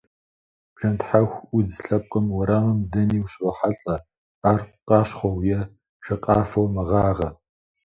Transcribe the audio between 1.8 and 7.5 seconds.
лъэпкъым уэрамым дэни ущрохьэлӏэ, ар къащхъуэу е шакъафэу мэгъагъэ.